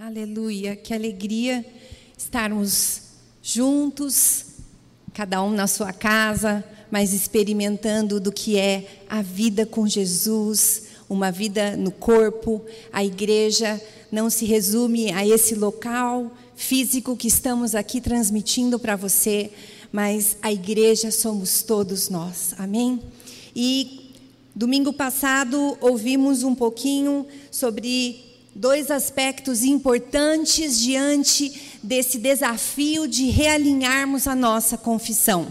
[0.00, 1.66] Aleluia, que alegria
[2.16, 3.00] estarmos
[3.42, 4.44] juntos,
[5.12, 11.32] cada um na sua casa, mas experimentando do que é a vida com Jesus, uma
[11.32, 12.64] vida no corpo.
[12.92, 19.50] A igreja não se resume a esse local físico que estamos aqui transmitindo para você,
[19.90, 22.54] mas a igreja somos todos nós.
[22.56, 23.02] Amém?
[23.52, 24.12] E
[24.54, 28.27] domingo passado ouvimos um pouquinho sobre
[28.58, 35.46] dois aspectos importantes diante desse desafio de realinharmos a nossa confissão.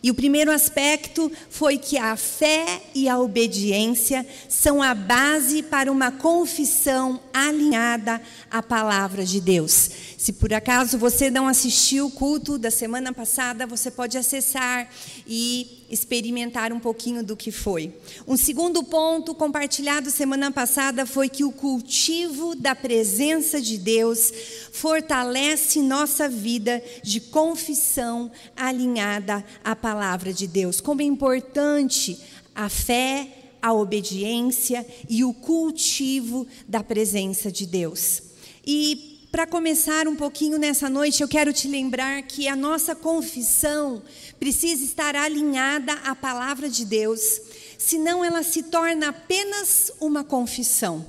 [0.00, 5.90] E o primeiro aspecto foi que a fé e a obediência são a base para
[5.90, 9.90] uma confissão alinhada à palavra de Deus.
[10.26, 14.90] Se por acaso você não assistiu o culto da semana passada, você pode acessar
[15.24, 17.94] e experimentar um pouquinho do que foi.
[18.26, 24.32] Um segundo ponto compartilhado semana passada foi que o cultivo da presença de Deus
[24.72, 30.80] fortalece nossa vida de confissão alinhada à palavra de Deus.
[30.80, 32.18] Como é importante
[32.52, 33.28] a fé,
[33.62, 38.22] a obediência e o cultivo da presença de Deus.
[38.66, 44.02] E para começar um pouquinho nessa noite, eu quero te lembrar que a nossa confissão
[44.38, 47.40] precisa estar alinhada à palavra de Deus,
[47.78, 51.04] senão ela se torna apenas uma confissão,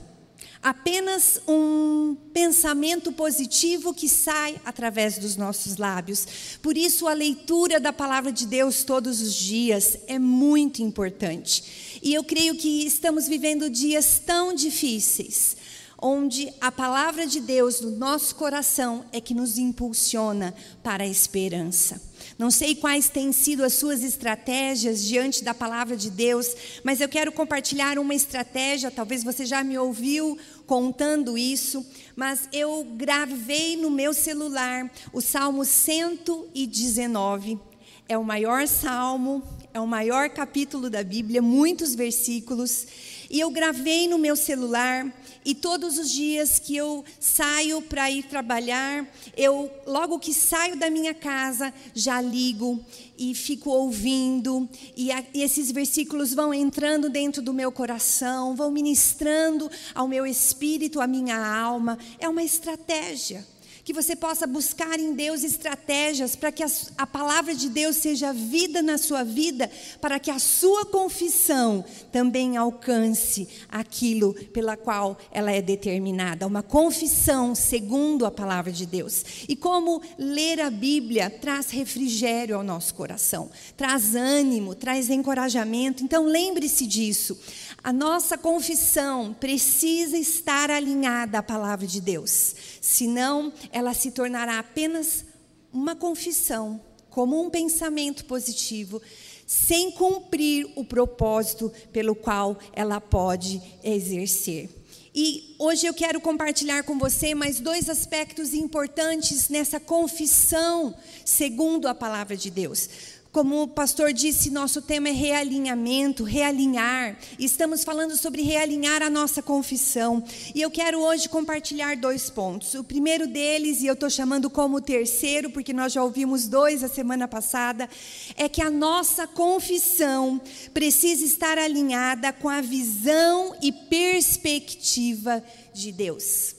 [0.62, 6.58] apenas um pensamento positivo que sai através dos nossos lábios.
[6.62, 12.00] Por isso, a leitura da palavra de Deus todos os dias é muito importante.
[12.02, 15.57] E eu creio que estamos vivendo dias tão difíceis
[16.00, 20.54] onde a palavra de Deus no nosso coração é que nos impulsiona
[20.84, 22.02] para a esperança.
[22.38, 27.10] Não sei quais têm sido as suas estratégias diante da palavra de Deus, mas eu
[27.10, 28.92] quero compartilhar uma estratégia.
[28.92, 30.38] Talvez você já me ouviu
[30.68, 31.84] contando isso,
[32.16, 37.60] mas eu gravei no meu celular o Salmo 119.
[38.08, 39.42] É o maior salmo,
[39.74, 42.86] é o maior capítulo da Bíblia, muitos versículos.
[43.30, 45.12] E eu gravei no meu celular
[45.48, 50.90] e todos os dias que eu saio para ir trabalhar, eu logo que saio da
[50.90, 52.78] minha casa, já ligo
[53.18, 58.70] e fico ouvindo, e, a, e esses versículos vão entrando dentro do meu coração, vão
[58.70, 61.98] ministrando ao meu espírito, à minha alma.
[62.20, 63.48] É uma estratégia
[63.88, 66.68] que você possa buscar em Deus estratégias para que a,
[66.98, 69.72] a, palavra de Deus seja vida na sua vida,
[70.02, 77.56] para que a sua confissão também alcance aquilo pela qual ela é determinada, uma confissão
[77.56, 79.24] segundo a palavra de Deus.
[79.48, 86.04] E como ler a Bíblia traz refrigério ao nosso coração, traz ânimo, traz encorajamento.
[86.04, 87.40] Então lembre-se disso.
[87.88, 95.24] A nossa confissão precisa estar alinhada à palavra de Deus, senão ela se tornará apenas
[95.72, 99.02] uma confissão, como um pensamento positivo,
[99.46, 104.70] sem cumprir o propósito pelo qual ela pode exercer.
[105.16, 110.94] E hoje eu quero compartilhar com você mais dois aspectos importantes nessa confissão,
[111.24, 112.90] segundo a palavra de Deus.
[113.38, 117.16] Como o pastor disse, nosso tema é realinhamento, realinhar.
[117.38, 120.24] Estamos falando sobre realinhar a nossa confissão.
[120.56, 122.74] E eu quero hoje compartilhar dois pontos.
[122.74, 126.88] O primeiro deles, e eu estou chamando como terceiro, porque nós já ouvimos dois a
[126.88, 127.88] semana passada,
[128.36, 130.42] é que a nossa confissão
[130.74, 135.44] precisa estar alinhada com a visão e perspectiva
[135.76, 136.57] de Deus.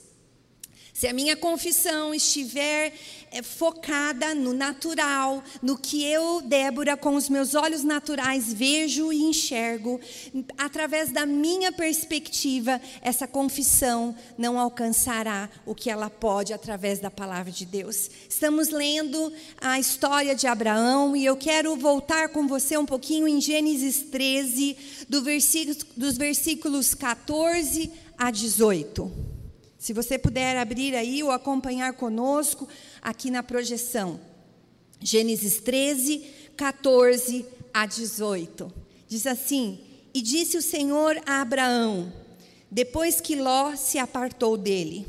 [0.98, 2.92] Se a minha confissão estiver
[3.30, 9.22] é, focada no natural, no que eu, Débora, com os meus olhos naturais vejo e
[9.22, 10.00] enxergo,
[10.58, 17.52] através da minha perspectiva, essa confissão não alcançará o que ela pode através da palavra
[17.52, 18.10] de Deus.
[18.28, 23.40] Estamos lendo a história de Abraão e eu quero voltar com você um pouquinho em
[23.40, 24.76] Gênesis 13,
[25.08, 27.88] do versículo, dos versículos 14
[28.18, 29.37] a 18.
[29.88, 32.68] Se você puder abrir aí ou acompanhar conosco
[33.00, 34.20] aqui na projeção.
[35.00, 38.70] Gênesis 13, 14 a 18.
[39.08, 39.80] Diz assim:
[40.12, 42.12] E disse o Senhor a Abraão,
[42.70, 45.06] depois que Ló se apartou dele: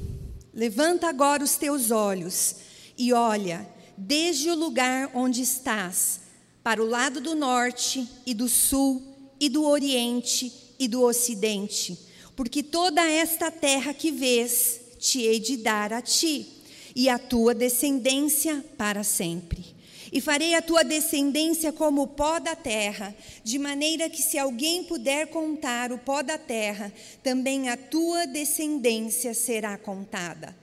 [0.53, 2.55] Levanta agora os teus olhos
[2.97, 3.67] e olha,
[3.97, 6.21] desde o lugar onde estás,
[6.63, 9.03] para o lado do norte e do sul
[9.41, 12.07] e do oriente e do ocidente
[12.39, 16.47] porque toda esta terra que vês te hei de dar a ti
[16.95, 19.75] e a tua descendência para sempre.
[20.09, 23.13] E farei a tua descendência como o pó da terra,
[23.43, 29.33] de maneira que, se alguém puder contar o pó da terra, também a tua descendência
[29.33, 30.55] será contada.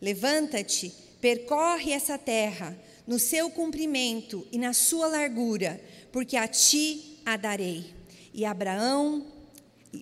[0.00, 2.78] Levanta-te, percorre essa terra,
[3.08, 5.80] no seu comprimento e na sua largura,
[6.12, 7.86] porque a ti a darei.
[8.32, 9.33] E Abraão,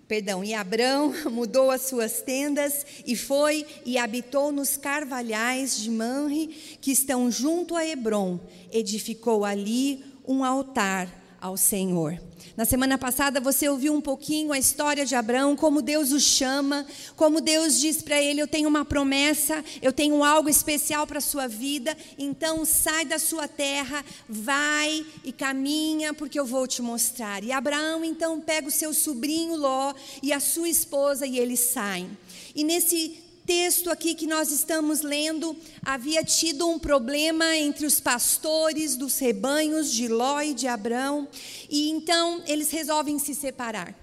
[0.08, 6.48] perdão, e Abraão mudou as suas tendas e foi e habitou nos carvalhais de Manre,
[6.80, 8.40] que estão junto a Hebron.
[8.72, 12.20] Edificou ali um altar ao Senhor.
[12.56, 16.86] Na semana passada você ouviu um pouquinho a história de Abraão, como Deus o chama,
[17.16, 21.22] como Deus diz para ele: Eu tenho uma promessa, eu tenho algo especial para a
[21.22, 27.42] sua vida, então sai da sua terra, vai e caminha, porque eu vou te mostrar.
[27.42, 29.92] E Abraão então pega o seu sobrinho Ló
[30.22, 32.16] e a sua esposa e eles saem.
[32.54, 38.96] E nesse texto aqui que nós estamos lendo, havia tido um problema entre os pastores
[38.96, 41.28] dos rebanhos de Ló e de Abrão,
[41.68, 43.94] e então eles resolvem se separar.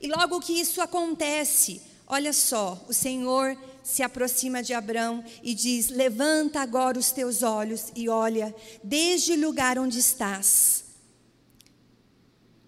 [0.00, 5.88] E logo que isso acontece, olha só, o Senhor se aproxima de Abrão e diz:
[5.88, 8.54] Levanta agora os teus olhos e olha,
[8.84, 10.84] desde o lugar onde estás.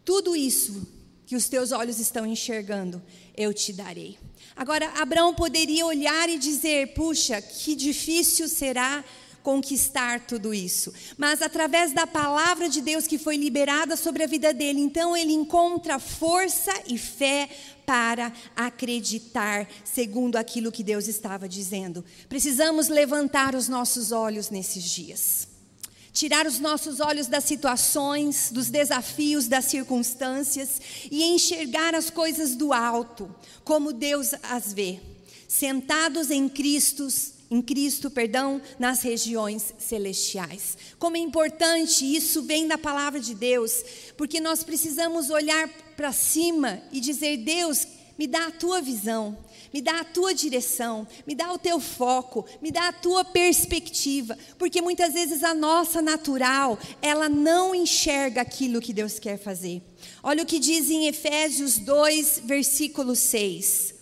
[0.04, 0.86] Tudo isso
[1.26, 3.02] que os teus olhos estão enxergando,
[3.36, 4.18] eu te darei.
[4.60, 9.02] Agora, Abraão poderia olhar e dizer: puxa, que difícil será
[9.42, 10.92] conquistar tudo isso.
[11.16, 15.32] Mas através da palavra de Deus que foi liberada sobre a vida dele, então ele
[15.32, 17.48] encontra força e fé
[17.86, 22.04] para acreditar segundo aquilo que Deus estava dizendo.
[22.28, 25.49] Precisamos levantar os nossos olhos nesses dias
[26.12, 30.80] tirar os nossos olhos das situações, dos desafios, das circunstâncias
[31.10, 33.34] e enxergar as coisas do alto,
[33.64, 35.00] como Deus as vê,
[35.48, 37.06] sentados em Cristo,
[37.50, 40.78] em Cristo, perdão, nas regiões celestiais.
[40.98, 43.82] Como é importante, isso vem da palavra de Deus,
[44.16, 47.86] porque nós precisamos olhar para cima e dizer: Deus,
[48.16, 49.36] me dá a tua visão,
[49.72, 54.36] me dá a tua direção, me dá o teu foco, me dá a tua perspectiva,
[54.58, 59.82] porque muitas vezes a nossa natural, ela não enxerga aquilo que Deus quer fazer.
[60.22, 63.99] Olha o que diz em Efésios 2, versículo 6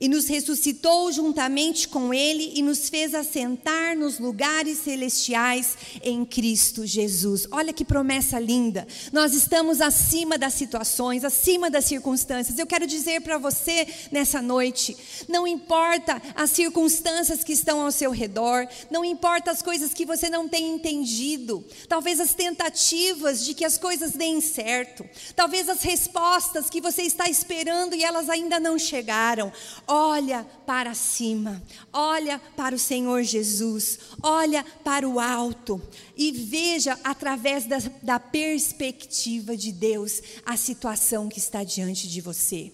[0.00, 6.84] e nos ressuscitou juntamente com Ele e nos fez assentar nos lugares celestiais em Cristo
[6.84, 7.46] Jesus.
[7.50, 8.86] Olha que promessa linda!
[9.12, 12.58] Nós estamos acima das situações, acima das circunstâncias.
[12.58, 14.96] Eu quero dizer para você nessa noite:
[15.28, 20.28] não importa as circunstâncias que estão ao seu redor, não importa as coisas que você
[20.28, 26.68] não tem entendido, talvez as tentativas de que as coisas deem certo, talvez as respostas
[26.68, 29.52] que você está esperando e elas ainda não chegaram
[29.94, 31.62] olha para cima,
[31.92, 35.80] olha para o Senhor Jesus, olha para o alto
[36.16, 42.72] e veja através da, da perspectiva de Deus a situação que está diante de você.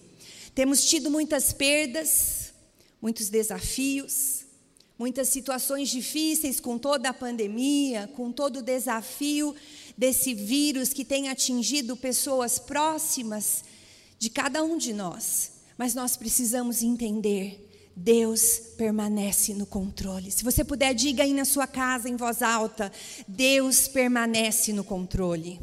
[0.55, 2.53] Temos tido muitas perdas,
[2.99, 4.41] muitos desafios,
[4.97, 9.55] muitas situações difíceis com toda a pandemia, com todo o desafio
[9.95, 13.63] desse vírus que tem atingido pessoas próximas
[14.17, 15.60] de cada um de nós.
[15.77, 17.67] Mas nós precisamos entender.
[17.95, 20.31] Deus permanece no controle.
[20.31, 22.91] Se você puder, diga aí na sua casa em voz alta:
[23.27, 25.59] Deus permanece no controle.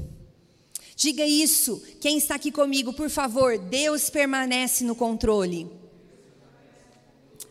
[0.95, 5.71] Diga isso, quem está aqui comigo, por favor, Deus permanece no controle.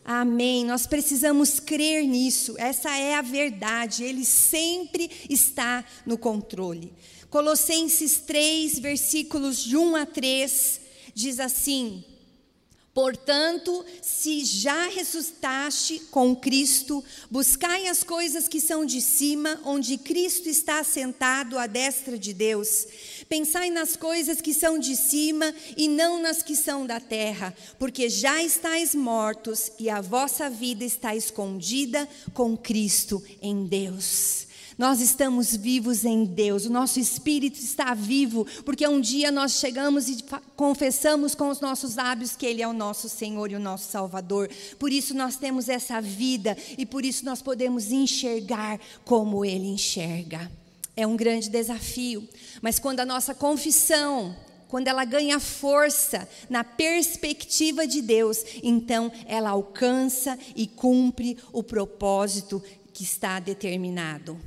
[0.04, 0.64] Amém.
[0.64, 2.54] Nós precisamos crer nisso.
[2.58, 4.04] Essa é a verdade.
[4.04, 6.94] Ele sempre está no controle.
[7.28, 10.80] Colossenses 3, versículos de 1 a 3,
[11.14, 12.04] diz assim:
[12.94, 20.48] Portanto, se já ressuscitaste com Cristo, buscai as coisas que são de cima, onde Cristo
[20.48, 22.86] está sentado à destra de Deus.
[23.28, 28.08] Pensai nas coisas que são de cima e não nas que são da terra, porque
[28.08, 34.47] já estáis mortos e a vossa vida está escondida com Cristo em Deus.
[34.78, 40.08] Nós estamos vivos em Deus, o nosso espírito está vivo, porque um dia nós chegamos
[40.08, 43.90] e confessamos com os nossos lábios que Ele é o nosso Senhor e o nosso
[43.90, 44.48] Salvador.
[44.78, 50.48] Por isso nós temos essa vida e por isso nós podemos enxergar como Ele enxerga.
[50.96, 52.28] É um grande desafio,
[52.62, 54.36] mas quando a nossa confissão
[54.68, 62.62] quando ela ganha força na perspectiva de Deus, então ela alcança e cumpre o propósito
[62.92, 64.38] que está determinado.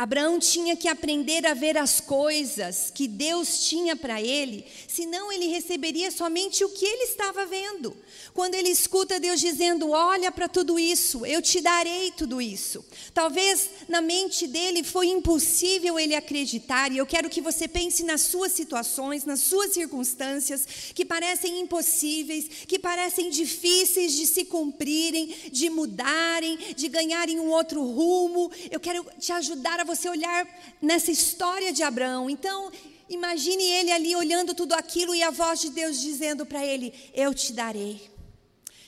[0.00, 5.48] Abraão tinha que aprender a ver as coisas que Deus tinha para ele, senão ele
[5.48, 7.94] receberia somente o que ele estava vendo.
[8.32, 12.82] Quando ele escuta Deus dizendo: Olha para tudo isso, eu te darei tudo isso.
[13.12, 18.22] Talvez na mente dele foi impossível ele acreditar, e eu quero que você pense nas
[18.22, 25.68] suas situações, nas suas circunstâncias, que parecem impossíveis, que parecem difíceis de se cumprirem, de
[25.68, 28.50] mudarem, de ganharem um outro rumo.
[28.70, 30.46] Eu quero te ajudar a você olhar
[30.80, 32.30] nessa história de Abraão.
[32.30, 32.70] Então,
[33.08, 37.34] imagine ele ali olhando tudo aquilo e a voz de Deus dizendo para ele: Eu
[37.34, 38.09] te darei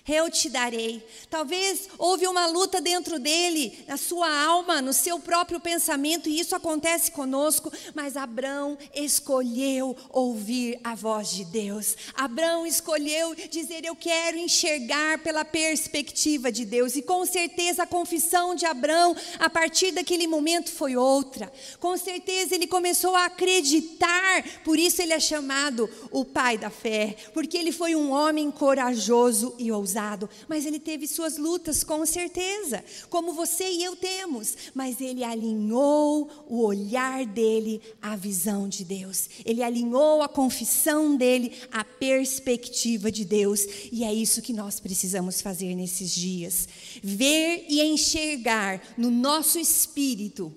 [0.08, 1.04] eu te darei.
[1.30, 6.56] Talvez houve uma luta dentro dele, na sua alma, no seu próprio pensamento, e isso
[6.56, 11.96] acontece conosco, mas Abraão escolheu ouvir a voz de Deus.
[12.14, 18.54] Abraão escolheu dizer: Eu quero enxergar pela perspectiva de Deus, e com certeza a confissão
[18.54, 21.52] de Abraão, a partir daquele momento, foi outra.
[21.78, 27.14] Com certeza ele começou a acreditar, por isso ele é chamado o pai da fé,
[27.32, 32.04] porque ele foi um homem corajoso e ousado ousado, mas ele teve suas lutas, com
[32.06, 38.84] certeza, como você e eu temos, mas ele alinhou o olhar dele à visão de
[38.84, 44.80] Deus, ele alinhou a confissão dele à perspectiva de Deus, e é isso que nós
[44.80, 46.68] precisamos fazer nesses dias:
[47.02, 50.54] ver e enxergar no nosso espírito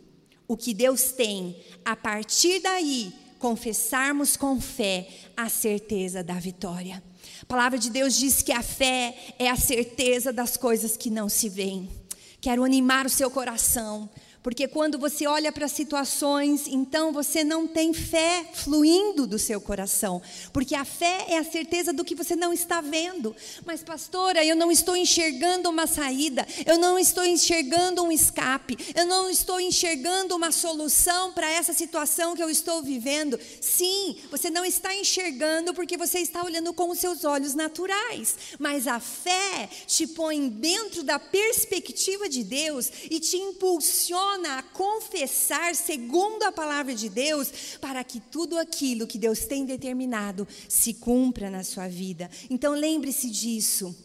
[0.47, 7.03] o que Deus tem, a partir daí, confessarmos com fé a certeza da vitória.
[7.45, 11.29] A palavra de Deus diz que a fé é a certeza das coisas que não
[11.29, 11.87] se veem.
[12.41, 14.09] Quero animar o seu coração
[14.45, 20.21] porque quando você olha para situações, então você não tem fé fluindo do seu coração.
[20.53, 23.35] Porque a fé é a certeza do que você não está vendo.
[23.65, 29.07] Mas, pastora, eu não estou enxergando uma saída, eu não estou enxergando um escape, eu
[29.07, 33.39] não estou enxergando uma solução para essa situação que eu estou vivendo.
[33.59, 38.37] Sim, você não está enxergando porque você está olhando com os seus olhos naturais.
[38.59, 45.75] Mas a fé te põe dentro da perspectiva de Deus e te impulsiona a confessar
[45.75, 51.49] segundo a palavra de Deus, para que tudo aquilo que Deus tem determinado se cumpra
[51.49, 52.29] na sua vida.
[52.49, 53.95] Então lembre-se disso.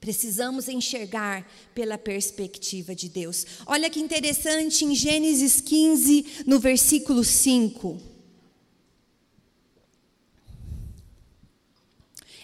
[0.00, 3.46] Precisamos enxergar pela perspectiva de Deus.
[3.66, 8.00] Olha que interessante em Gênesis 15, no versículo 5.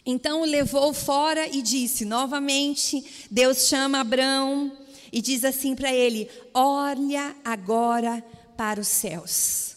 [0.07, 4.78] Então o levou fora e disse: novamente, Deus chama Abraão
[5.13, 8.25] e diz assim para ele: Olha agora
[8.57, 9.77] para os céus.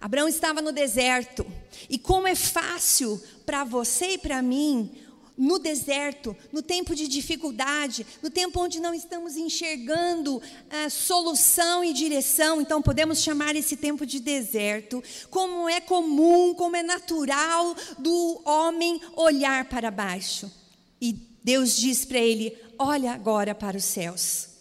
[0.00, 1.46] Abraão estava no deserto,
[1.88, 4.90] e como é fácil para você e para mim,
[5.38, 11.92] no deserto, no tempo de dificuldade, no tempo onde não estamos enxergando a solução e
[11.92, 18.42] direção, então podemos chamar esse tempo de deserto, como é comum, como é natural do
[18.44, 20.50] homem olhar para baixo.
[21.00, 21.12] E
[21.42, 24.51] Deus diz para ele: Olha agora para os céus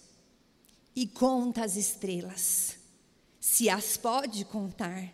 [0.95, 2.75] e conta as estrelas,
[3.39, 5.09] se as pode contar.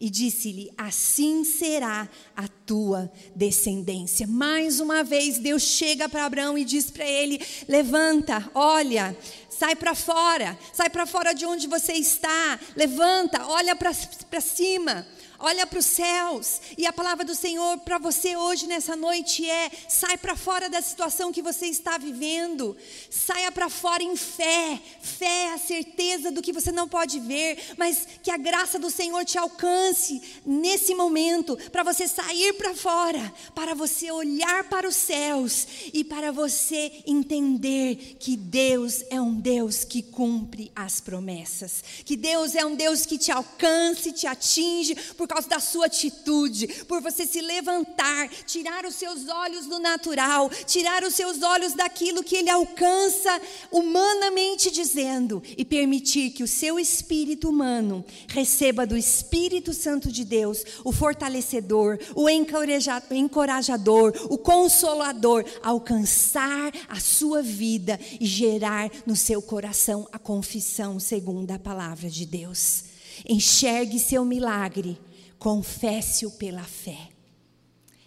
[0.00, 4.26] E disse-lhe: Assim será a tua descendência.
[4.26, 9.16] Mais uma vez, Deus chega para Abraão e diz para ele: Levanta, olha,
[9.48, 15.06] sai para fora, sai para fora de onde você está, levanta, olha para cima
[15.42, 16.60] olha para os céus.
[16.78, 20.80] E a palavra do Senhor para você hoje, nessa noite, é: sai para fora da
[20.80, 22.76] situação que você está vivendo,
[23.10, 24.80] saia para fora em fé.
[25.02, 28.88] Fé é a certeza do que você não pode ver, mas que a graça do
[28.88, 34.94] Senhor te alcance nesse momento, para você sair para fora, para você olhar para os
[34.94, 42.16] céus e para você entender que Deus é um Deus que cumpre as promessas, que
[42.16, 47.00] Deus é um Deus que te alcance, te atinge, por causa da sua atitude, por
[47.00, 52.36] você se levantar, tirar os seus olhos do natural, tirar os seus olhos daquilo que
[52.36, 60.12] ele alcança humanamente dizendo e permitir que o seu espírito humano receba do Espírito Santo
[60.12, 69.16] de Deus o fortalecedor, o encorajador, o consolador, alcançar a sua vida e gerar no
[69.16, 72.84] seu coração a confissão segundo a palavra de Deus.
[73.28, 74.98] Enxergue seu milagre,
[75.42, 77.11] confesse-o pela fé.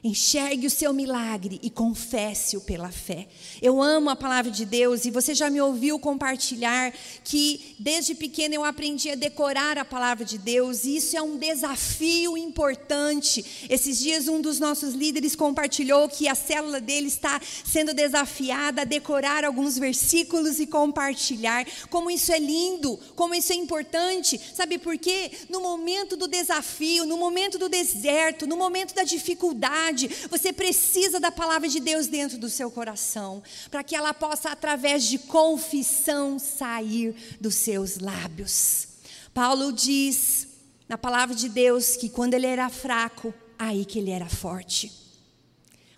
[0.07, 3.27] Enxergue o seu milagre e confesse-o pela fé.
[3.59, 6.93] Eu amo a palavra de Deus e você já me ouviu compartilhar
[7.23, 11.37] que desde pequena eu aprendi a decorar a palavra de Deus e isso é um
[11.37, 13.43] desafio importante.
[13.67, 18.85] Esses dias um dos nossos líderes compartilhou que a célula dele está sendo desafiada a
[18.85, 21.65] decorar alguns versículos e compartilhar.
[21.89, 24.39] Como isso é lindo, como isso é importante.
[24.53, 25.31] Sabe por quê?
[25.49, 29.94] No momento do desafio, no momento do deserto, no momento da dificuldade,
[30.29, 35.03] você precisa da palavra de Deus dentro do seu coração, para que ela possa, através
[35.05, 38.87] de confissão, sair dos seus lábios.
[39.33, 40.47] Paulo diz
[40.87, 44.91] na palavra de Deus que quando ele era fraco, aí que ele era forte.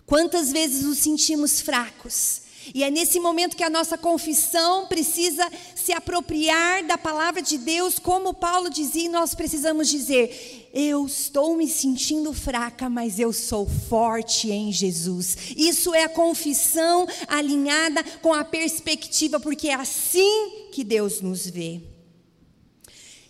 [0.06, 2.47] Quantas vezes nos sentimos fracos?
[2.74, 7.98] E é nesse momento que a nossa confissão precisa se apropriar da palavra de Deus,
[7.98, 14.50] como Paulo dizia, nós precisamos dizer: Eu estou me sentindo fraca, mas eu sou forte
[14.50, 15.36] em Jesus.
[15.56, 21.97] Isso é a confissão alinhada com a perspectiva, porque é assim que Deus nos vê.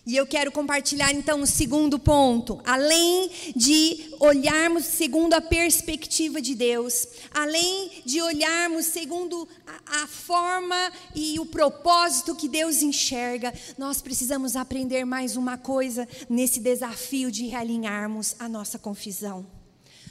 [0.05, 2.59] E eu quero compartilhar então o segundo ponto.
[2.65, 10.91] Além de olharmos segundo a perspectiva de Deus, além de olharmos segundo a, a, forma
[11.13, 17.45] e o propósito que Deus enxerga, nós precisamos aprender mais uma coisa nesse desafio de
[17.45, 19.45] realinharmos a nossa confissão.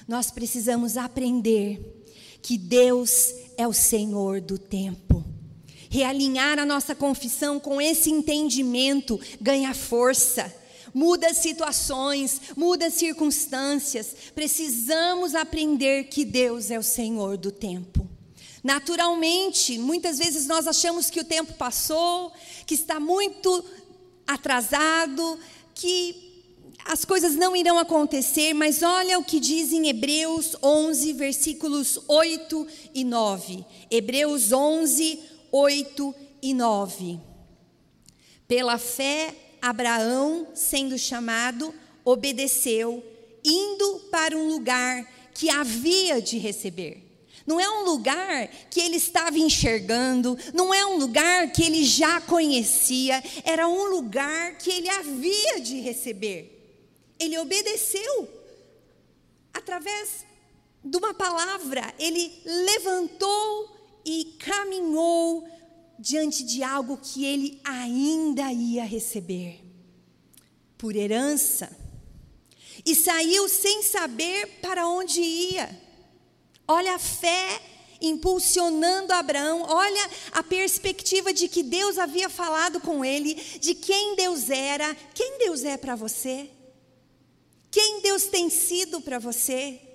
[0.06, 2.06] Nós precisamos aprender
[2.40, 5.07] que Deus é o Senhor do tempo
[5.88, 10.54] realinhar a nossa confissão com esse entendimento ganha força.
[10.94, 14.14] Muda situações, muda circunstâncias.
[14.34, 18.08] Precisamos aprender que Deus é o Senhor do tempo.
[18.62, 22.32] Naturalmente, muitas vezes nós achamos que o tempo passou,
[22.66, 23.64] que está muito
[24.26, 25.38] atrasado,
[25.74, 26.28] que
[26.84, 32.66] as coisas não irão acontecer, mas olha o que diz em Hebreus 11, versículos 8
[32.94, 33.64] e 9.
[33.90, 35.18] Hebreus 11,
[35.50, 37.20] 8 e 9.
[38.46, 41.74] Pela fé, Abraão, sendo chamado,
[42.04, 43.04] obedeceu,
[43.44, 47.04] indo para um lugar que havia de receber.
[47.46, 52.20] Não é um lugar que ele estava enxergando, não é um lugar que ele já
[52.20, 56.54] conhecia, era um lugar que ele havia de receber.
[57.18, 58.28] Ele obedeceu
[59.52, 60.26] através
[60.84, 65.46] de uma palavra, ele levantou e caminhou
[65.98, 69.64] diante de algo que ele ainda ia receber.
[70.76, 71.76] Por herança.
[72.86, 75.68] E saiu sem saber para onde ia.
[76.66, 77.60] Olha a fé
[78.00, 84.48] impulsionando Abraão, olha a perspectiva de que Deus havia falado com ele, de quem Deus
[84.50, 86.48] era, quem Deus é para você,
[87.70, 89.87] quem Deus tem sido para você.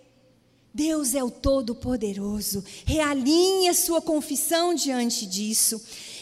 [0.74, 2.64] Deus é o Todo-Poderoso.
[2.86, 5.80] Realinhe a sua confissão diante disso.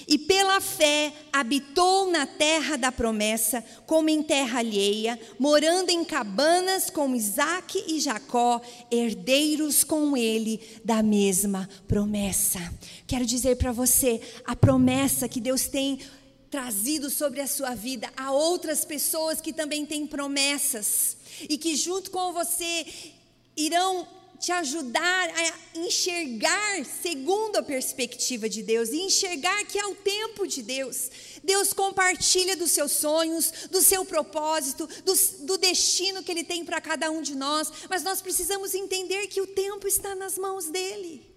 [0.08, 6.90] E pela fé habitou na terra da promessa, como em terra alheia, morando em cabanas
[6.90, 8.62] com Isaac e Jacó,
[8.92, 12.60] herdeiros com ele da mesma promessa.
[13.08, 16.00] Quero dizer para você, a promessa que Deus tem
[16.50, 21.16] trazido sobre a sua vida a outras pessoas que também têm promessas
[21.48, 22.86] e que junto com você
[23.56, 24.06] irão
[24.42, 30.48] te ajudar a enxergar segundo a perspectiva de Deus e enxergar que é o tempo
[30.48, 31.10] de Deus.
[31.44, 35.14] Deus compartilha dos seus sonhos, do seu propósito, do,
[35.46, 39.42] do destino que Ele tem para cada um de nós, mas nós precisamos entender que
[39.42, 41.31] o tempo está nas mãos dEle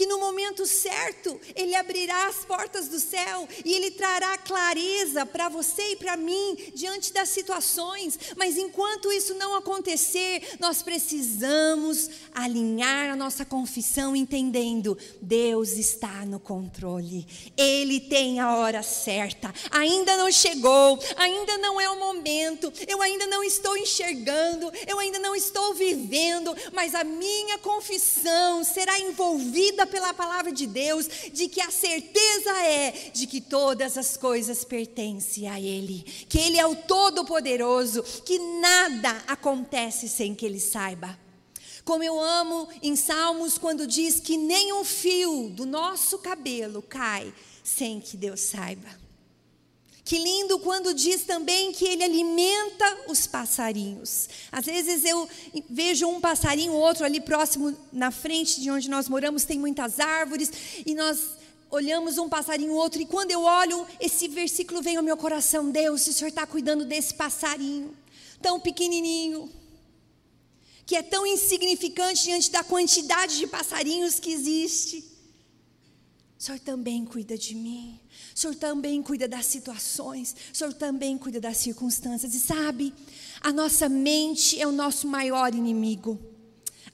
[0.00, 5.50] que no momento certo Ele abrirá as portas do céu e Ele trará clareza para
[5.50, 13.10] você e para mim diante das situações, mas enquanto isso não acontecer, nós precisamos alinhar
[13.10, 20.32] a nossa confissão entendendo: Deus está no controle, Ele tem a hora certa, ainda não
[20.32, 25.74] chegou, ainda não é o momento, eu ainda não estou enxergando, eu ainda não estou
[25.74, 32.50] vivendo, mas a minha confissão será envolvida pela palavra de Deus, de que a certeza
[32.62, 38.38] é de que todas as coisas pertencem a Ele, que Ele é o Todo-Poderoso, que
[38.38, 41.18] nada acontece sem que Ele saiba.
[41.84, 47.32] Como eu amo em Salmos quando diz que nem um fio do nosso cabelo cai
[47.64, 48.99] sem que Deus saiba.
[50.10, 54.28] Que lindo quando diz também que ele alimenta os passarinhos.
[54.50, 55.28] Às vezes eu
[55.68, 60.50] vejo um passarinho, outro ali próximo, na frente de onde nós moramos, tem muitas árvores,
[60.84, 61.36] e nós
[61.70, 66.04] olhamos um passarinho, outro, e quando eu olho, esse versículo vem ao meu coração: Deus,
[66.08, 67.96] o Senhor está cuidando desse passarinho,
[68.42, 69.48] tão pequenininho,
[70.86, 75.04] que é tão insignificante diante da quantidade de passarinhos que existe.
[76.36, 78.00] O Senhor também cuida de mim.
[78.34, 80.34] O Senhor também cuida das situações.
[80.52, 82.34] O Senhor também cuida das circunstâncias.
[82.34, 82.94] E sabe,
[83.40, 86.29] a nossa mente é o nosso maior inimigo.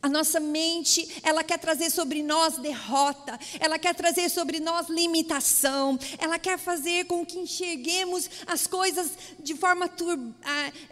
[0.06, 5.98] A nossa mente, ela quer trazer sobre nós derrota, ela quer trazer sobre nós limitação,
[6.16, 9.90] ela quer fazer com que enxerguemos as coisas de forma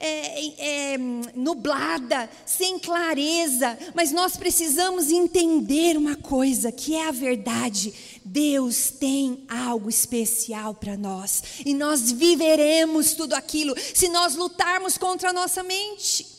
[0.01, 0.99] é, é,
[1.37, 9.45] nublada, sem clareza, mas nós precisamos entender uma coisa, que é a verdade: Deus tem
[9.49, 15.63] algo especial para nós, e nós viveremos tudo aquilo se nós lutarmos contra a nossa
[15.63, 16.35] mente.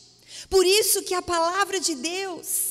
[0.48, 2.65] Por isso que a palavra de Deus,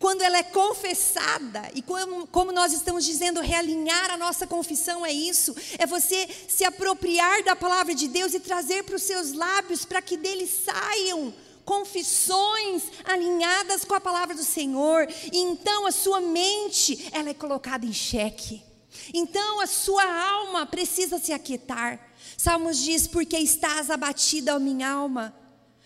[0.00, 5.12] quando ela é confessada, e como, como, nós estamos dizendo, realinhar a nossa confissão é
[5.12, 9.84] isso, é você se apropriar da palavra de Deus e trazer para os seus lábios
[9.84, 11.34] para que dele saiam
[11.66, 17.84] confissões alinhadas com a palavra do Senhor, e então a sua mente, ela é colocada
[17.84, 18.62] em xeque.
[19.12, 22.00] Então a sua alma precisa se aquietar.
[22.38, 25.36] Salmos diz: Porque estás abatida, ó minha alma,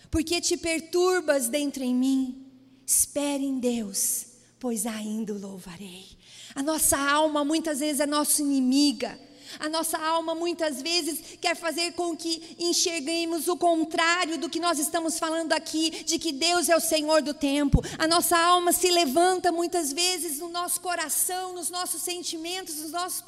[0.09, 2.44] porque te perturbas dentro em mim.
[2.85, 4.27] Espere em Deus,
[4.59, 6.05] pois ainda o louvarei.
[6.53, 9.19] A nossa alma muitas vezes é nossa inimiga.
[9.59, 14.79] A nossa alma muitas vezes quer fazer com que enxerguemos o contrário do que nós
[14.79, 17.81] estamos falando aqui, de que Deus é o Senhor do tempo.
[17.97, 23.23] A nossa alma se levanta muitas vezes no nosso coração, nos nossos sentimentos, nos nossos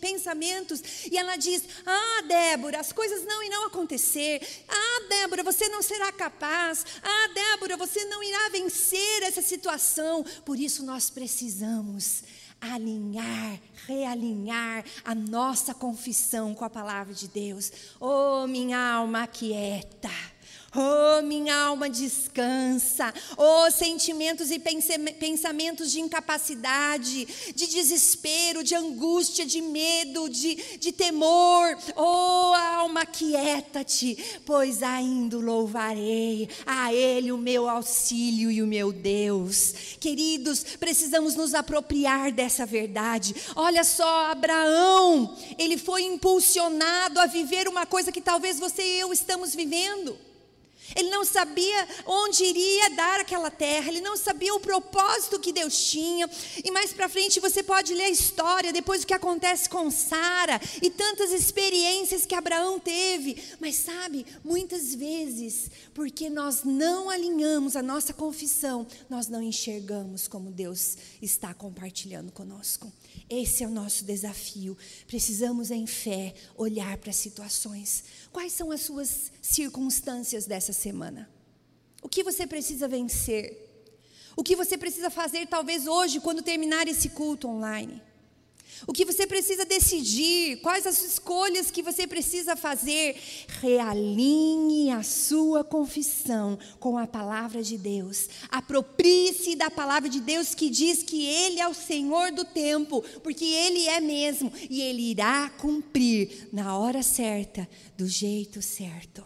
[0.00, 4.40] pensamentos, e ela diz: Ah, Débora, as coisas não irão acontecer.
[4.68, 6.84] Ah, Débora, você não será capaz.
[7.02, 10.24] Ah, Débora, você não irá vencer essa situação.
[10.44, 12.22] Por isso nós precisamos
[12.62, 17.72] alinhar, realinhar a nossa confissão com a palavra de Deus.
[18.00, 20.31] Oh, minha alma quieta
[20.74, 23.12] Oh, minha alma descansa.
[23.36, 31.76] Oh, sentimentos e pensamentos de incapacidade, de desespero, de angústia, de medo, de, de temor.
[31.94, 39.74] Oh, alma, quieta-te, pois ainda louvarei a Ele o meu auxílio e o meu Deus.
[40.00, 43.34] Queridos, precisamos nos apropriar dessa verdade.
[43.54, 49.12] Olha só, Abraão, ele foi impulsionado a viver uma coisa que talvez você e eu
[49.12, 50.31] estamos vivendo.
[50.96, 55.90] Ele não sabia onde iria dar aquela terra, ele não sabia o propósito que Deus
[55.90, 56.28] tinha.
[56.64, 60.60] E mais para frente você pode ler a história, depois o que acontece com Sara
[60.80, 63.42] e tantas experiências que Abraão teve.
[63.60, 70.50] Mas sabe, muitas vezes, porque nós não alinhamos a nossa confissão, nós não enxergamos como
[70.50, 72.92] Deus está compartilhando conosco.
[73.34, 74.76] Esse é o nosso desafio.
[75.06, 78.04] Precisamos, em fé, olhar para as situações.
[78.30, 81.30] Quais são as suas circunstâncias dessa semana?
[82.02, 83.70] O que você precisa vencer?
[84.36, 88.02] O que você precisa fazer, talvez hoje, quando terminar esse culto online?
[88.86, 93.16] O que você precisa decidir, quais as escolhas que você precisa fazer,
[93.60, 98.28] realinhe a sua confissão com a palavra de Deus.
[98.48, 103.44] Aproprie-se da palavra de Deus que diz que Ele é o Senhor do tempo, porque
[103.44, 109.24] Ele é mesmo, e Ele irá cumprir na hora certa, do jeito certo.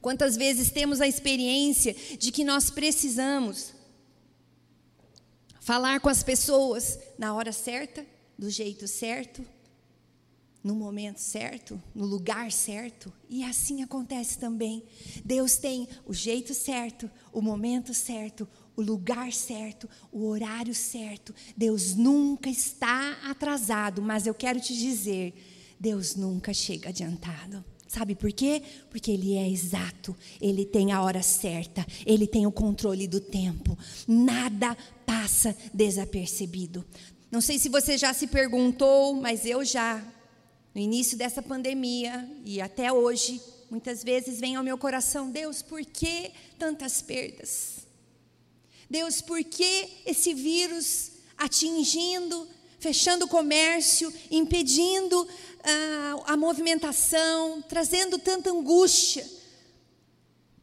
[0.00, 3.74] Quantas vezes temos a experiência de que nós precisamos
[5.60, 8.06] falar com as pessoas na hora certa,
[8.38, 9.44] do jeito certo,
[10.62, 14.84] no momento certo, no lugar certo, e assim acontece também.
[15.24, 21.34] Deus tem o jeito certo, o momento certo, o lugar certo, o horário certo.
[21.56, 25.34] Deus nunca está atrasado, mas eu quero te dizer,
[25.80, 27.64] Deus nunca chega adiantado.
[27.88, 28.62] Sabe por quê?
[28.90, 33.76] Porque Ele é exato, Ele tem a hora certa, Ele tem o controle do tempo,
[34.06, 36.84] nada passa desapercebido.
[37.30, 40.02] Não sei se você já se perguntou, mas eu já,
[40.74, 45.84] no início dessa pandemia e até hoje, muitas vezes vem ao meu coração: Deus, por
[45.84, 47.86] que tantas perdas?
[48.88, 52.48] Deus, por que esse vírus atingindo,
[52.80, 55.28] fechando o comércio, impedindo
[55.62, 59.28] ah, a movimentação, trazendo tanta angústia?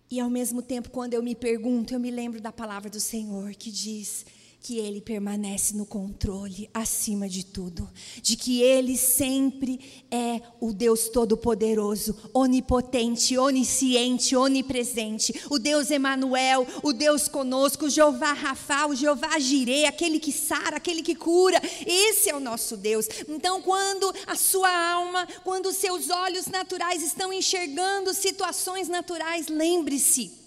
[0.10, 3.54] E ao mesmo tempo, quando eu me pergunto, eu me lembro da palavra do Senhor
[3.54, 4.26] que diz
[4.66, 7.88] que Ele permanece no controle acima de tudo,
[8.20, 16.94] de que Ele sempre é o Deus Todo-Poderoso, onipotente, onisciente, onipresente, o Deus Emanuel, o
[16.94, 21.62] Deus conosco, o Jeová Rafa, o Jeová Jireh, aquele que sara, aquele que cura.
[21.86, 23.08] Esse é o nosso Deus.
[23.30, 30.45] Então, quando a sua alma, quando os seus olhos naturais estão enxergando situações naturais, lembre-se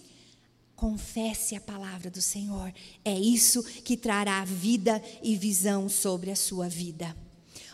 [0.79, 2.73] confesse a palavra do Senhor.
[3.03, 7.13] É isso que trará vida e visão sobre a sua vida.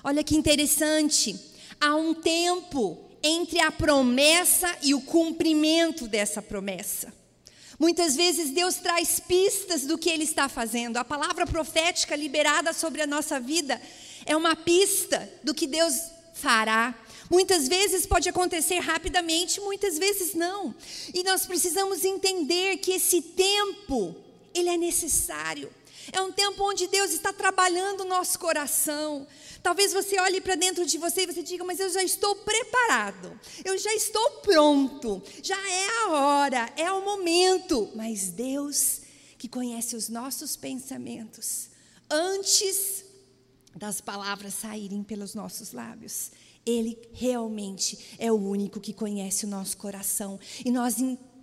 [0.04, 1.40] Olha que interessante.
[1.80, 7.14] Há um tempo entre a promessa e o cumprimento dessa promessa.
[7.78, 10.98] Muitas vezes Deus traz pistas do que Ele está fazendo.
[10.98, 13.80] A palavra profética liberada sobre a nossa vida
[14.26, 15.94] é uma pista do que Deus
[16.34, 16.96] fará.
[17.30, 20.76] Muitas vezes pode acontecer rapidamente, muitas vezes não.
[21.14, 24.16] E nós precisamos entender que esse tempo,
[24.54, 25.72] ele é necessário.
[26.12, 29.28] É um tempo onde Deus está trabalhando o nosso coração.
[29.64, 33.40] Talvez você olhe para dentro de você e você diga, mas eu já estou preparado,
[33.64, 37.90] eu já estou pronto, já é a hora, é o momento.
[37.96, 39.02] Mas Deus,
[39.40, 41.70] que conhece os nossos pensamentos,
[42.08, 43.04] antes
[43.76, 46.30] das palavras saírem pelos nossos lábios,
[46.66, 50.40] Ele realmente é o único que conhece o nosso coração.
[50.64, 50.96] E nós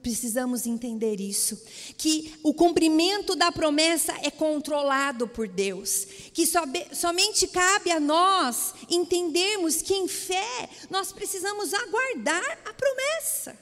[0.03, 1.63] precisamos entender isso,
[1.97, 6.05] que o cumprimento da promessa é controlado por Deus,
[6.35, 6.45] que
[6.93, 13.62] somente cabe a nós entendermos que em fé nós precisamos aguardar a promessa.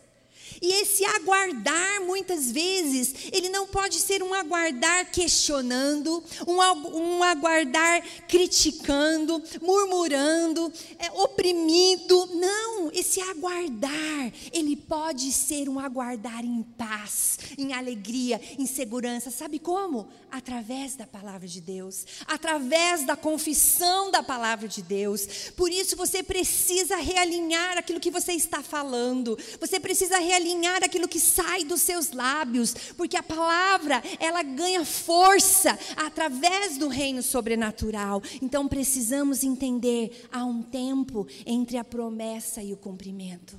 [0.63, 6.59] E esse aguardar, muitas vezes, ele não pode ser um aguardar questionando, um,
[6.97, 12.27] um aguardar criticando, murmurando, é, oprimido.
[12.35, 19.31] Não, esse aguardar, ele pode ser um aguardar em paz, em alegria, em segurança.
[19.31, 20.09] Sabe como?
[20.31, 25.51] Através da palavra de Deus, através da confissão da palavra de Deus.
[25.57, 31.09] Por isso você precisa realinhar aquilo que você está falando, você precisa realinhar alinhar aquilo
[31.09, 38.23] que sai dos seus lábios, porque a palavra, ela ganha força através do reino sobrenatural.
[38.43, 43.59] Então precisamos entender há um tempo entre a promessa e o cumprimento.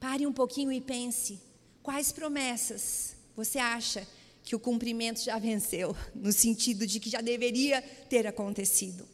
[0.00, 1.40] Pare um pouquinho e pense:
[1.82, 4.06] quais promessas você acha
[4.42, 9.06] que o cumprimento já venceu, no sentido de que já deveria ter acontecido?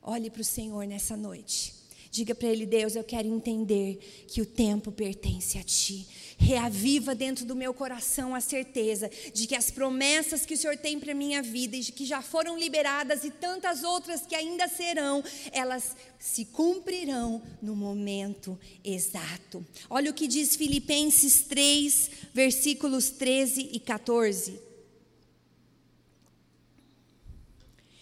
[0.00, 1.83] Olhe para o Senhor nessa noite.
[2.14, 3.98] Diga para Ele, Deus, eu quero entender
[4.28, 6.06] que o tempo pertence a Ti.
[6.38, 11.00] Reaviva dentro do meu coração a certeza de que as promessas que o Senhor tem
[11.00, 15.96] para minha vida e que já foram liberadas e tantas outras que ainda serão, elas
[16.16, 19.66] se cumprirão no momento exato.
[19.90, 24.60] Olha o que diz Filipenses 3, versículos 13 e 14.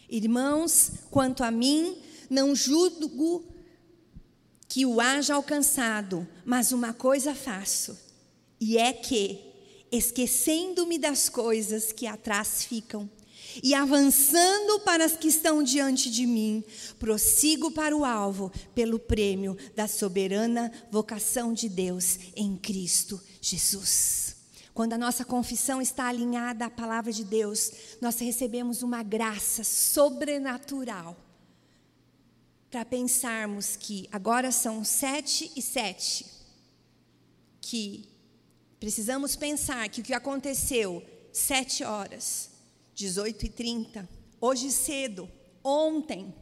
[0.06, 1.96] Irmãos, quanto a mim,
[2.28, 3.51] não julgo
[4.72, 7.94] que o haja alcançado, mas uma coisa faço,
[8.58, 9.38] e é que,
[9.92, 13.06] esquecendo-me das coisas que atrás ficam,
[13.62, 16.64] e avançando para as que estão diante de mim,
[16.98, 24.36] prossigo para o alvo, pelo prêmio da soberana vocação de Deus em Cristo Jesus.
[24.72, 31.14] Quando a nossa confissão está alinhada à palavra de Deus, nós recebemos uma graça sobrenatural
[32.72, 36.24] para pensarmos que agora são sete e sete,
[37.60, 38.08] que
[38.80, 42.48] precisamos pensar que o que aconteceu sete horas,
[42.94, 44.08] 18 e 30,
[44.40, 45.30] hoje cedo,
[45.62, 46.34] ontem,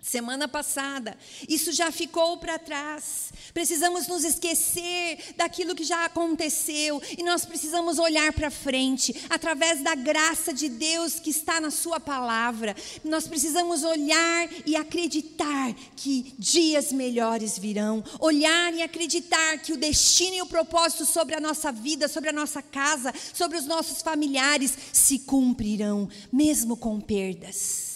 [0.00, 1.16] semana passada.
[1.48, 3.32] Isso já ficou para trás.
[3.52, 9.94] Precisamos nos esquecer daquilo que já aconteceu e nós precisamos olhar para frente através da
[9.94, 12.76] graça de Deus que está na Sua palavra.
[13.04, 18.02] Nós precisamos olhar e acreditar que dias melhores virão.
[18.20, 22.32] Olhar e acreditar que o destino e o propósito sobre a nossa vida, sobre a
[22.32, 27.87] nossa casa, sobre os nossos familiares se cumprirão, mesmo com perdas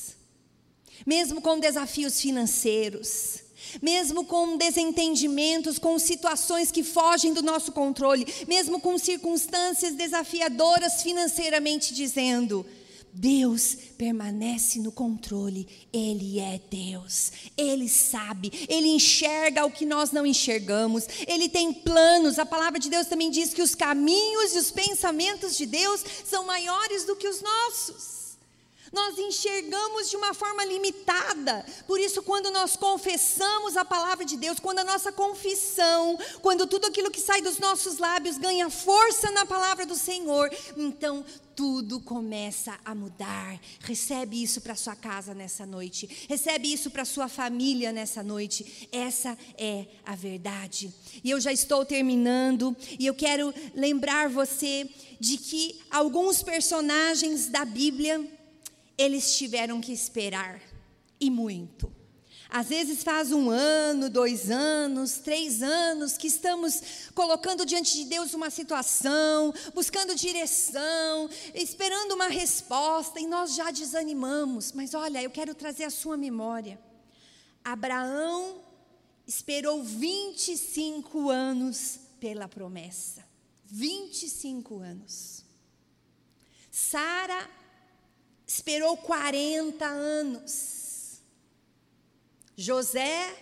[1.07, 3.43] mesmo com desafios financeiros,
[3.81, 11.95] mesmo com desentendimentos, com situações que fogem do nosso controle, mesmo com circunstâncias desafiadoras financeiramente
[11.95, 12.67] dizendo,
[13.15, 20.25] Deus permanece no controle, Ele é Deus, Ele sabe, Ele enxerga o que nós não
[20.25, 22.39] enxergamos, Ele tem planos.
[22.39, 26.47] A palavra de Deus também diz que os caminhos e os pensamentos de Deus são
[26.47, 28.22] maiores do que os nossos
[28.93, 31.65] nós enxergamos de uma forma limitada.
[31.87, 36.87] Por isso, quando nós confessamos a palavra de Deus, quando a nossa confissão, quando tudo
[36.87, 41.25] aquilo que sai dos nossos lábios ganha força na palavra do Senhor, então
[41.55, 43.61] tudo começa a mudar.
[43.81, 46.27] Recebe isso para sua casa nessa noite.
[46.29, 48.89] Recebe isso para sua família nessa noite.
[48.91, 50.93] Essa é a verdade.
[51.23, 54.89] E eu já estou terminando e eu quero lembrar você
[55.21, 58.27] de que alguns personagens da Bíblia
[59.03, 60.61] eles tiveram que esperar,
[61.21, 61.93] e muito.
[62.49, 68.35] Às vezes faz um ano, dois anos, três anos que estamos colocando diante de Deus
[68.35, 74.73] uma situação, buscando direção, esperando uma resposta e nós já desanimamos.
[74.73, 76.79] Mas olha, eu quero trazer a sua memória.
[77.65, 78.61] Abraão
[79.27, 83.25] esperou 25 anos pela promessa.
[83.65, 85.43] 25 anos.
[86.71, 87.49] Sara
[88.55, 91.23] esperou 40 anos.
[92.55, 93.35] José,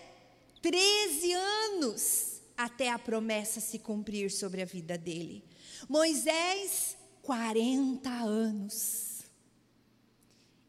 [0.63, 5.43] 13 anos até a promessa se cumprir sobre a vida dele.
[5.89, 9.23] Moisés, 40 anos.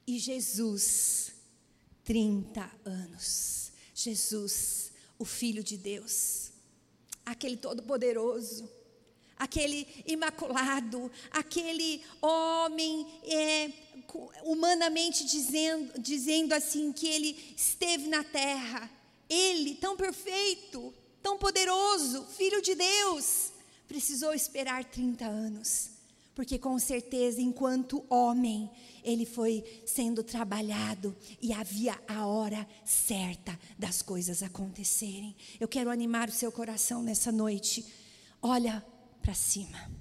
[0.08, 1.34] E Jesus,
[2.04, 3.72] 30 anos.
[3.94, 6.52] Jesus, o Filho de Deus,
[7.24, 8.68] aquele Todo-Poderoso,
[9.42, 13.72] aquele imaculado, aquele homem é,
[14.44, 18.88] humanamente dizendo, dizendo assim que ele esteve na terra,
[19.28, 23.52] ele tão perfeito, tão poderoso, filho de Deus,
[23.88, 25.90] precisou esperar 30 anos,
[26.36, 28.70] porque com certeza, enquanto homem,
[29.04, 35.36] ele foi sendo trabalhado e havia a hora certa das coisas acontecerem.
[35.60, 37.84] Eu quero animar o seu coração nessa noite.
[38.40, 38.86] Olha
[39.22, 39.92] para cima.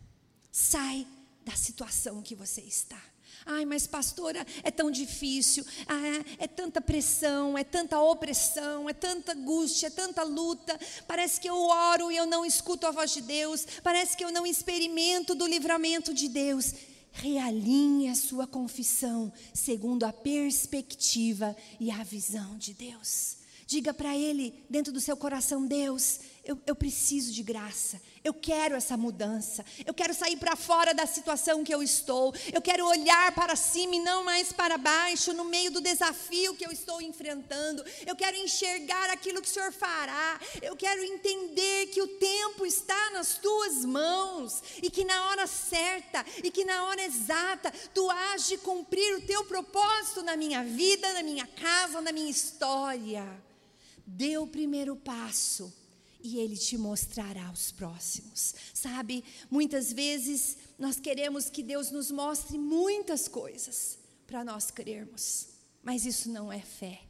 [0.51, 1.07] Sai
[1.45, 3.01] da situação que você está.
[3.47, 9.33] Ai, mas pastora, é tão difícil, ah, é tanta pressão, é tanta opressão, é tanta
[9.33, 10.79] angústia, é tanta luta.
[11.07, 14.31] Parece que eu oro e eu não escuto a voz de Deus, parece que eu
[14.31, 16.75] não experimento do livramento de Deus.
[17.13, 23.39] Realinhe a sua confissão segundo a perspectiva e a visão de Deus.
[23.67, 28.75] Diga para Ele, dentro do seu coração: Deus, eu, eu preciso de graça, eu quero
[28.75, 33.33] essa mudança, eu quero sair para fora da situação que eu estou, eu quero olhar
[33.33, 37.85] para cima e não mais para baixo, no meio do desafio que eu estou enfrentando,
[38.07, 43.11] eu quero enxergar aquilo que o Senhor fará, eu quero entender que o tempo está
[43.11, 48.49] nas tuas mãos e que na hora certa e que na hora exata tu has
[48.49, 53.27] de cumprir o teu propósito na minha vida, na minha casa, na minha história.
[54.07, 55.80] Dê o primeiro passo
[56.23, 58.55] e Ele te mostrará os próximos.
[58.73, 65.49] Sabe, muitas vezes nós queremos que Deus nos mostre muitas coisas para nós crermos,
[65.83, 67.03] mas isso não é fé.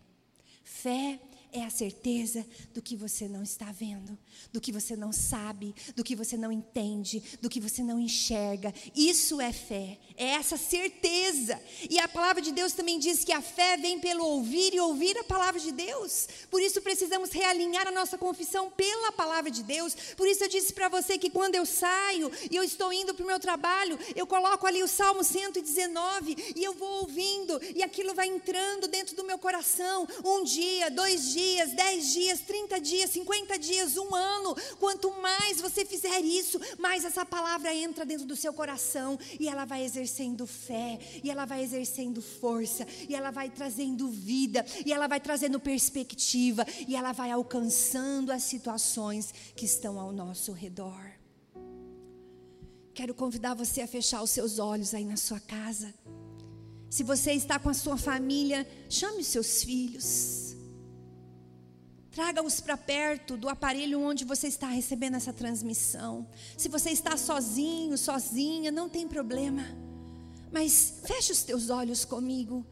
[0.62, 1.20] Fé
[1.53, 4.17] é a certeza do que você não está vendo,
[4.53, 8.73] do que você não sabe, do que você não entende, do que você não enxerga.
[8.95, 11.61] Isso é fé, é essa certeza.
[11.89, 15.17] E a palavra de Deus também diz que a fé vem pelo ouvir e ouvir
[15.19, 16.29] a palavra de Deus.
[16.51, 19.95] Por isso precisamos realinhar a nossa confissão pela palavra de Deus.
[20.17, 23.25] Por isso eu disse para você que quando eu saio e eu estou indo para
[23.25, 28.15] o meu trabalho, eu coloco ali o Salmo 119 e eu vou ouvindo e aquilo
[28.15, 30.07] vai entrando dentro do meu coração.
[30.25, 34.55] Um dia, dois dias dias, 10 dias, 30 dias, 50 dias, um ano.
[34.79, 39.64] Quanto mais você fizer isso, mais essa palavra entra dentro do seu coração e ela
[39.64, 45.07] vai exercendo fé, e ela vai exercendo força, e ela vai trazendo vida, e ela
[45.07, 51.11] vai trazendo perspectiva, e ela vai alcançando as situações que estão ao nosso redor.
[52.92, 55.94] Quero convidar você a fechar os seus olhos aí na sua casa.
[56.90, 60.50] Se você está com a sua família, chame os seus filhos.
[62.11, 66.27] Traga-os para perto do aparelho onde você está recebendo essa transmissão.
[66.57, 69.62] Se você está sozinho, sozinha, não tem problema.
[70.53, 72.66] Mas feche os teus olhos comigo.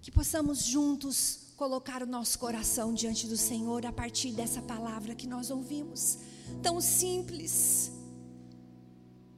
[0.00, 5.28] Que possamos juntos colocar o nosso coração diante do Senhor a partir dessa palavra que
[5.28, 6.18] nós ouvimos.
[6.60, 7.92] Tão simples.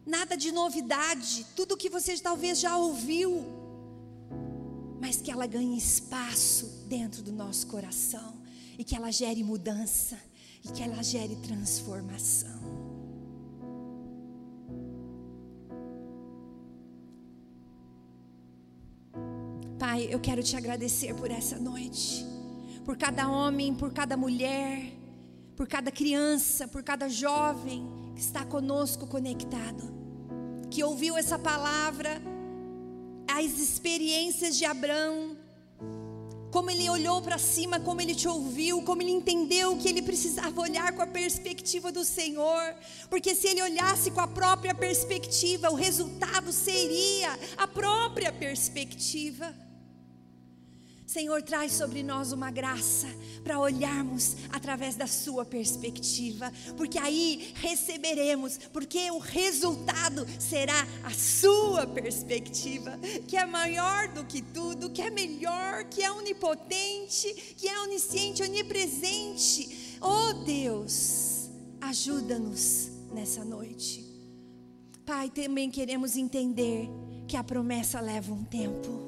[0.06, 3.44] Nada de novidade, tudo que você talvez já ouviu,
[5.00, 8.35] mas que ela ganhe espaço dentro do nosso coração
[8.78, 10.18] e que ela gere mudança
[10.64, 12.60] e que ela gere transformação.
[19.78, 22.24] Pai, eu quero te agradecer por essa noite,
[22.84, 24.92] por cada homem, por cada mulher,
[25.54, 29.84] por cada criança, por cada jovem que está conosco conectado,
[30.70, 32.20] que ouviu essa palavra,
[33.28, 35.35] as experiências de Abraão,
[36.56, 40.58] como ele olhou para cima, como ele te ouviu, como ele entendeu que ele precisava
[40.58, 42.74] olhar com a perspectiva do Senhor,
[43.10, 49.54] porque se ele olhasse com a própria perspectiva, o resultado seria a própria perspectiva.
[51.16, 53.06] Senhor, traz sobre nós uma graça
[53.42, 61.86] para olharmos através da Sua perspectiva, porque aí receberemos, porque o resultado será a Sua
[61.86, 67.80] perspectiva, que é maior do que tudo, que é melhor, que é onipotente, que é
[67.80, 69.96] onisciente, onipresente.
[70.02, 71.48] Oh Deus,
[71.80, 74.04] ajuda-nos nessa noite.
[75.06, 76.90] Pai, também queremos entender
[77.26, 79.05] que a promessa leva um tempo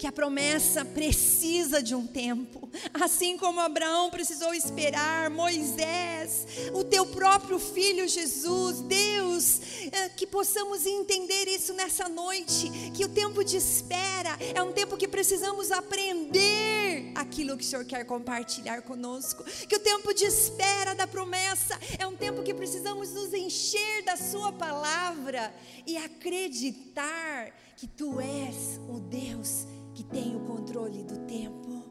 [0.00, 7.04] que a promessa precisa de um tempo, assim como Abraão precisou esperar, Moisés, o teu
[7.04, 9.60] próprio filho Jesus, Deus,
[9.92, 14.96] eh, que possamos entender isso nessa noite, que o tempo de espera é um tempo
[14.96, 20.94] que precisamos aprender aquilo que o Senhor quer compartilhar conosco, que o tempo de espera
[20.94, 25.54] da promessa é um tempo que precisamos nos encher da Sua palavra
[25.86, 31.82] e acreditar que Tu és o Deus que tem o controle do tempo.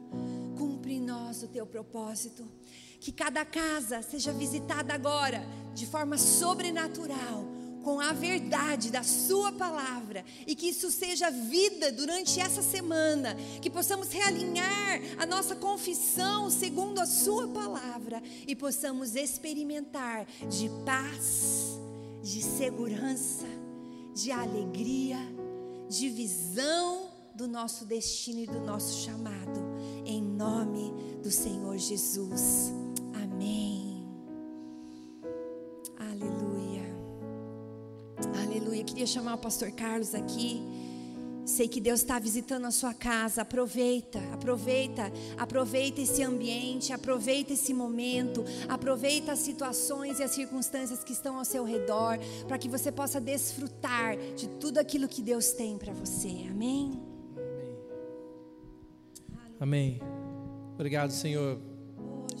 [0.56, 2.48] Cumpre em nós o teu propósito.
[3.00, 7.44] Que cada casa seja visitada agora de forma sobrenatural,
[7.82, 13.68] com a verdade da Sua palavra, e que isso seja vida durante essa semana, que
[13.68, 21.80] possamos realinhar a nossa confissão segundo a Sua palavra e possamos experimentar de paz,
[22.22, 23.46] de segurança,
[24.14, 25.18] de alegria,
[25.90, 29.60] de visão do nosso destino e do nosso chamado,
[30.06, 32.72] em nome do Senhor Jesus.
[33.12, 34.06] Amém.
[35.98, 36.84] Aleluia.
[38.40, 38.84] Aleluia.
[38.84, 40.62] Queria chamar o pastor Carlos aqui.
[41.50, 43.42] Sei que Deus está visitando a sua casa.
[43.42, 51.12] Aproveita, aproveita, aproveita esse ambiente, aproveita esse momento, aproveita as situações e as circunstâncias que
[51.12, 55.76] estão ao seu redor, para que você possa desfrutar de tudo aquilo que Deus tem
[55.76, 56.46] para você.
[56.48, 56.92] Amém.
[59.58, 60.00] Amém.
[60.74, 61.58] Obrigado, Senhor,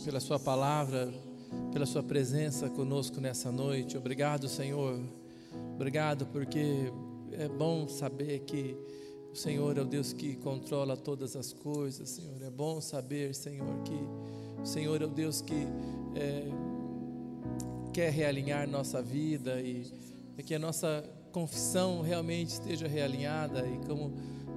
[0.04, 1.12] pela Sua palavra,
[1.72, 3.98] pela Sua presença conosco nessa noite.
[3.98, 5.00] Obrigado, Senhor.
[5.74, 6.92] Obrigado porque
[7.32, 8.76] é bom saber que
[9.32, 12.42] o Senhor é o Deus que controla todas as coisas, Senhor.
[12.42, 15.66] É bom saber, Senhor, que o Senhor é o Deus que
[16.16, 16.44] é,
[17.92, 19.86] quer realinhar nossa vida e,
[20.36, 23.66] e que a nossa confissão realmente esteja realinhada.
[23.66, 24.12] E como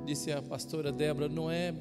[0.06, 1.74] disse a pastora Débora, não é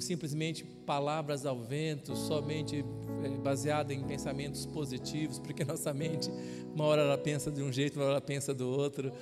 [0.00, 2.84] simplesmente palavras ao vento, somente
[3.24, 6.30] é, baseada em pensamentos positivos, porque nossa mente,
[6.74, 9.12] uma hora ela pensa de um jeito, uma hora ela pensa do outro,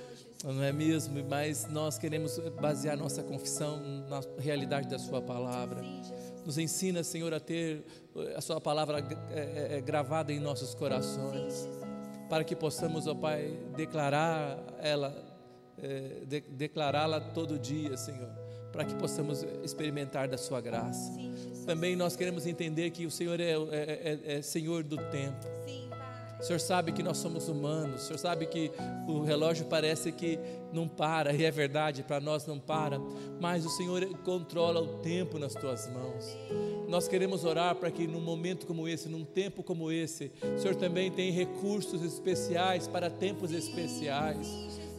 [0.51, 1.23] não é mesmo?
[1.29, 3.79] Mas nós queremos basear nossa confissão
[4.09, 5.81] na realidade da Sua palavra.
[6.45, 7.85] Nos ensina, Senhor, a ter
[8.35, 8.99] a Sua palavra
[9.31, 11.69] é, é, gravada em nossos corações,
[12.29, 15.15] para que possamos, ó Pai, declarar ela,
[16.27, 21.13] de, declará-la todo dia, Senhor para que possamos experimentar da Sua graça.
[21.63, 25.45] Também nós queremos entender que o Senhor é, é, é, é Senhor do tempo.
[25.67, 25.82] Sim,
[26.43, 28.69] o Senhor sabe que nós somos humanos, o Senhor sabe que
[29.07, 30.37] o relógio parece que
[30.73, 32.99] não para, e é verdade, para nós não para,
[33.39, 36.37] mas o Senhor controla o tempo nas tuas mãos.
[36.89, 40.75] Nós queremos orar para que num momento como esse, num tempo como esse, o Senhor
[40.75, 44.45] também tem recursos especiais para tempos especiais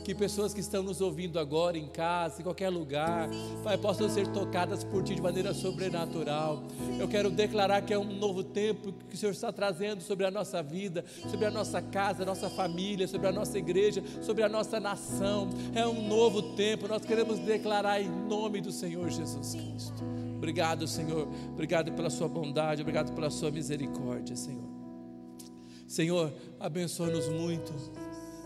[0.05, 3.29] que pessoas que estão nos ouvindo agora em casa, em qualquer lugar,
[3.63, 6.63] Pai, possam ser tocadas por Ti de maneira sobrenatural.
[7.01, 10.31] Eu quero declarar que é um novo tempo que o Senhor está trazendo sobre a
[10.31, 14.49] nossa vida, sobre a nossa casa, a nossa família, sobre a nossa igreja, sobre a
[14.49, 15.49] nossa nação.
[15.75, 20.05] É um novo tempo, nós queremos declarar em nome do Senhor Jesus Cristo.
[20.37, 21.27] Obrigado, Senhor.
[21.49, 24.69] Obrigado pela Sua bondade, obrigado pela Sua misericórdia, Senhor.
[25.89, 26.31] Senhor,
[26.61, 27.73] abençoa-nos muito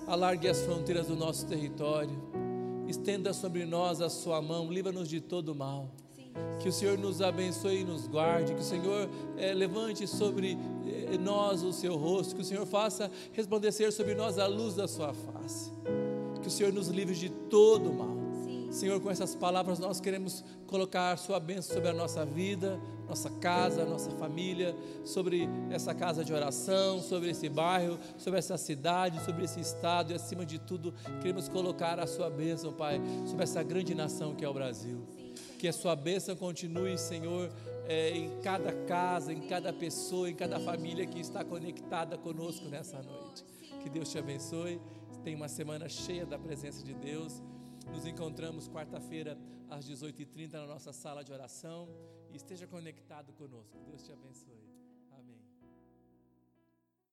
[0.09, 2.17] alargue as fronteiras do nosso território,
[2.89, 5.91] estenda sobre nós a sua mão, livra-nos de todo mal.
[6.59, 10.57] Que o Senhor nos abençoe e nos guarde, que o Senhor é, levante sobre
[10.87, 14.89] é, nós o seu rosto, que o Senhor faça resplandecer sobre nós a luz da
[14.89, 15.71] sua face,
[16.41, 18.17] que o Senhor nos livre de todo mal.
[18.71, 23.85] Senhor, com essas palavras nós queremos colocar Sua bênção sobre a nossa vida, nossa casa,
[23.87, 29.61] nossa família, sobre essa casa de oração, sobre esse bairro, sobre essa cidade, sobre esse
[29.61, 30.93] estado e acima de tudo
[31.23, 35.01] queremos colocar a Sua bênção, Pai, sobre essa grande nação que é o Brasil.
[35.59, 37.51] Que a Sua bênção continue, Senhor,
[37.87, 43.03] é, em cada casa, em cada pessoa, em cada família que está conectada conosco nessa
[43.03, 43.45] noite.
[43.83, 44.81] Que Deus te abençoe.
[45.25, 47.43] Tenha uma semana cheia da presença de Deus.
[47.91, 49.39] Nos encontramos quarta-feira
[49.71, 51.89] às 18h30 na nossa sala de oração
[52.39, 53.76] esteja conectado conosco.
[53.86, 54.58] Deus te abençoe.